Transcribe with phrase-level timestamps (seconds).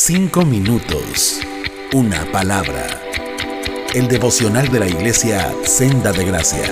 [0.00, 1.40] Cinco minutos.
[1.92, 2.86] Una palabra.
[3.92, 6.66] El devocional de la iglesia Senda de Gracia.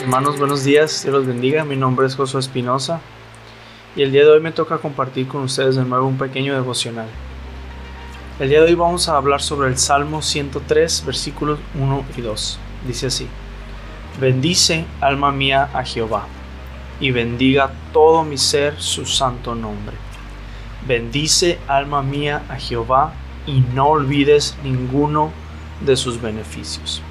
[0.00, 1.04] Hermanos, buenos días.
[1.04, 1.64] Dios los bendiga.
[1.64, 3.00] Mi nombre es Josué Espinosa.
[3.94, 7.06] Y el día de hoy me toca compartir con ustedes de nuevo un pequeño devocional.
[8.40, 12.58] El día de hoy vamos a hablar sobre el Salmo 103, versículos 1 y 2.
[12.88, 13.28] Dice así.
[14.20, 16.26] Bendice, alma mía, a Jehová
[17.00, 19.96] y bendiga todo mi ser su santo nombre.
[20.86, 23.12] Bendice, alma mía, a Jehová,
[23.46, 25.32] y no olvides ninguno
[25.84, 27.02] de sus beneficios.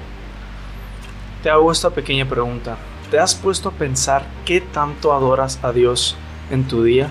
[1.42, 2.76] Te hago esta pequeña pregunta.
[3.10, 6.16] ¿Te has puesto a pensar qué tanto adoras a Dios
[6.50, 7.10] en tu día?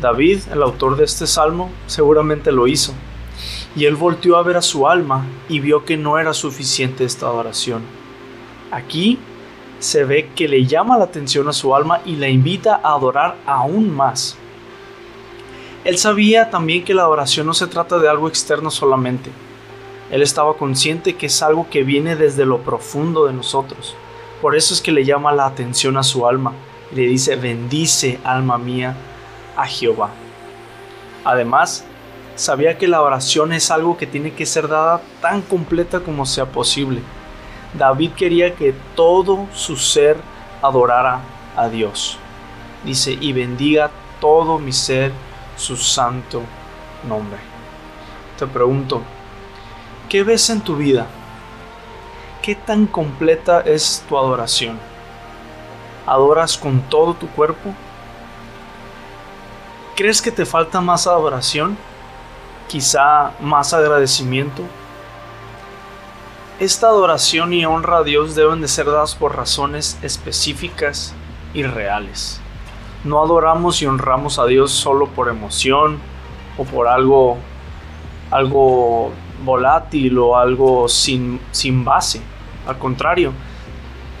[0.00, 2.92] David, el autor de este salmo, seguramente lo hizo.
[3.74, 7.26] Y él volteó a ver a su alma y vio que no era suficiente esta
[7.26, 7.82] adoración.
[8.70, 9.18] Aquí
[9.78, 13.36] se ve que le llama la atención a su alma y la invita a adorar
[13.46, 14.36] aún más.
[15.84, 19.30] Él sabía también que la adoración no se trata de algo externo solamente.
[20.10, 23.94] Él estaba consciente que es algo que viene desde lo profundo de nosotros.
[24.42, 26.52] Por eso es que le llama la atención a su alma
[26.92, 28.96] y le dice, bendice alma mía
[29.56, 30.10] a Jehová.
[31.24, 31.84] Además,
[32.34, 36.46] sabía que la oración es algo que tiene que ser dada tan completa como sea
[36.46, 37.00] posible
[37.74, 40.16] David quería que todo su ser
[40.62, 41.20] adorara
[41.56, 42.18] a Dios.
[42.84, 45.12] Dice, y bendiga todo mi ser
[45.56, 46.42] su santo
[47.06, 47.40] nombre.
[48.38, 49.02] Te pregunto,
[50.08, 51.06] ¿qué ves en tu vida?
[52.42, 54.78] ¿Qué tan completa es tu adoración?
[56.06, 57.74] ¿Adoras con todo tu cuerpo?
[59.96, 61.76] ¿Crees que te falta más adoración?
[62.68, 64.62] Quizá más agradecimiento,
[66.60, 71.14] esta adoración y honra a Dios deben de ser dadas por razones específicas
[71.54, 72.40] y reales.
[73.04, 76.00] No adoramos y honramos a Dios solo por emoción
[76.56, 77.38] o por algo
[78.30, 79.12] algo
[79.44, 82.20] volátil o algo sin, sin base.
[82.66, 83.32] Al contrario,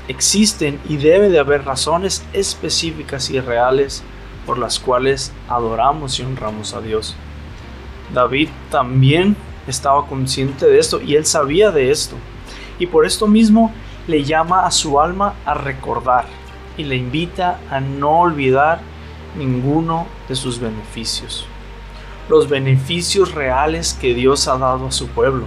[0.06, 4.02] existen y debe de haber razones específicas y reales
[4.46, 7.16] por las cuales adoramos y honramos a Dios.
[8.14, 9.36] David también
[9.70, 12.16] estaba consciente de esto y él sabía de esto.
[12.78, 13.72] Y por esto mismo
[14.06, 16.26] le llama a su alma a recordar
[16.76, 18.80] y le invita a no olvidar
[19.36, 21.46] ninguno de sus beneficios.
[22.28, 25.44] Los beneficios reales que Dios ha dado a su pueblo.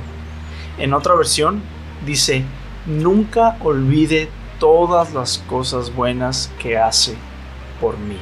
[0.78, 1.62] En otra versión
[2.06, 2.44] dice,
[2.86, 4.30] nunca olvide
[4.60, 7.16] todas las cosas buenas que hace
[7.80, 8.18] por mí.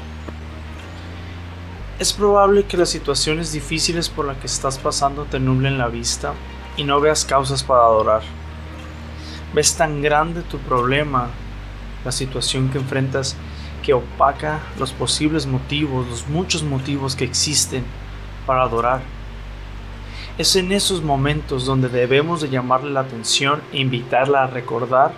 [1.99, 6.33] Es probable que las situaciones difíciles por las que estás pasando te nublen la vista
[6.77, 8.21] y no veas causas para adorar.
[9.53, 11.27] Ves tan grande tu problema,
[12.05, 13.35] la situación que enfrentas,
[13.83, 17.83] que opaca los posibles motivos, los muchos motivos que existen
[18.45, 19.01] para adorar.
[20.37, 25.11] Es en esos momentos donde debemos de llamarle la atención e invitarla a recordar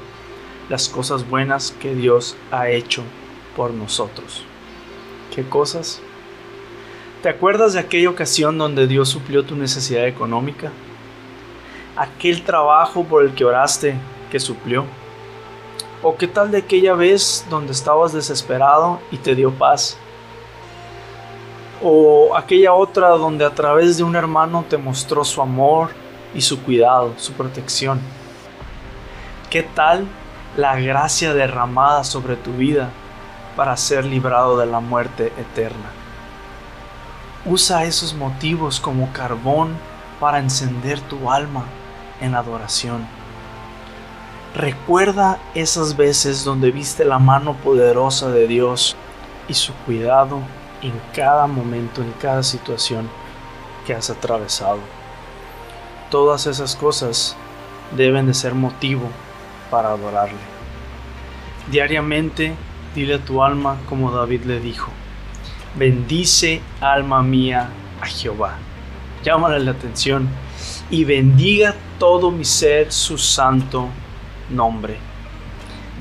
[0.67, 3.03] las cosas buenas que Dios ha hecho
[3.55, 4.43] por nosotros.
[5.35, 6.01] ¿Qué cosas?
[7.21, 10.71] ¿Te acuerdas de aquella ocasión donde Dios suplió tu necesidad económica?
[11.95, 13.93] Aquel trabajo por el que oraste
[14.31, 14.85] que suplió.
[16.01, 19.99] ¿O qué tal de aquella vez donde estabas desesperado y te dio paz?
[21.83, 25.89] ¿O aquella otra donde a través de un hermano te mostró su amor
[26.33, 28.01] y su cuidado, su protección?
[29.51, 30.07] ¿Qué tal
[30.57, 32.89] la gracia derramada sobre tu vida
[33.55, 36.00] para ser librado de la muerte eterna?
[37.45, 39.75] Usa esos motivos como carbón
[40.19, 41.65] para encender tu alma
[42.21, 43.07] en adoración.
[44.53, 48.95] Recuerda esas veces donde viste la mano poderosa de Dios
[49.47, 50.39] y su cuidado
[50.83, 53.09] en cada momento, en cada situación
[53.87, 54.79] que has atravesado.
[56.11, 57.35] Todas esas cosas
[57.95, 59.09] deben de ser motivo
[59.71, 60.37] para adorarle.
[61.71, 62.53] Diariamente
[62.93, 64.91] dile a tu alma como David le dijo,
[65.75, 67.69] bendice alma mía
[68.01, 68.57] a Jehová.
[69.23, 70.27] Llámale la atención
[70.89, 73.87] y bendiga todo mi ser su santo
[74.49, 74.97] nombre.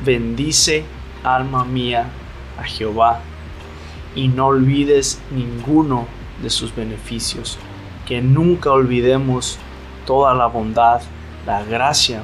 [0.04, 0.84] Bendice
[1.22, 2.06] alma mía
[2.58, 3.20] a Jehová
[4.14, 6.06] y no olvides ninguno
[6.42, 7.58] de sus beneficios.
[8.06, 9.58] Que nunca olvidemos
[10.06, 11.02] toda la bondad,
[11.46, 12.22] la gracia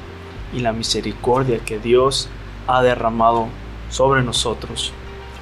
[0.53, 2.29] y la misericordia que Dios
[2.67, 3.47] ha derramado
[3.91, 4.93] sobre nosotros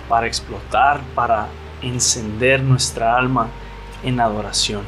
[0.08, 1.48] para explotar, para
[1.84, 3.48] encender nuestra alma
[4.02, 4.82] en adoración.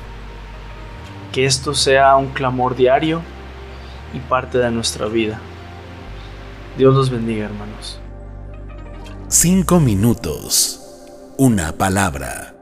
[1.33, 3.23] Que esto sea un clamor diario
[4.13, 5.39] y parte de nuestra vida.
[6.79, 8.01] Dios los bendiga, hermanos.
[9.29, 10.83] Cinco minutos.
[11.39, 12.56] una palabra.